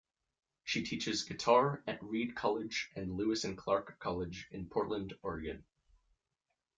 She 0.63 0.83
teaches 0.83 1.25
guitar 1.25 1.83
at 1.85 2.01
Reed 2.03 2.33
College 2.33 2.89
and 2.95 3.13
Lewis 3.13 3.43
and 3.43 3.55
Clark 3.55 3.99
College 3.99 4.47
in 4.49 4.67
Portland, 4.67 5.13
Oregon. 5.21 5.63